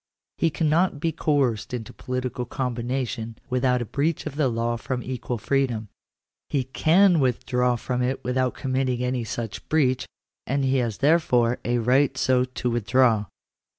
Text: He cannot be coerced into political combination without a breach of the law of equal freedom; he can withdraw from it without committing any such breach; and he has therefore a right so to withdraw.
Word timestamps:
He 0.39 0.49
cannot 0.49 0.99
be 0.99 1.11
coerced 1.11 1.75
into 1.75 1.93
political 1.93 2.43
combination 2.43 3.37
without 3.51 3.83
a 3.83 3.85
breach 3.85 4.25
of 4.25 4.35
the 4.35 4.47
law 4.47 4.73
of 4.73 5.03
equal 5.03 5.37
freedom; 5.37 5.89
he 6.49 6.63
can 6.63 7.19
withdraw 7.19 7.75
from 7.75 8.01
it 8.01 8.23
without 8.23 8.55
committing 8.55 9.03
any 9.03 9.23
such 9.23 9.69
breach; 9.69 10.07
and 10.47 10.63
he 10.65 10.77
has 10.77 10.97
therefore 11.05 11.59
a 11.63 11.77
right 11.77 12.17
so 12.17 12.45
to 12.45 12.71
withdraw. 12.71 13.25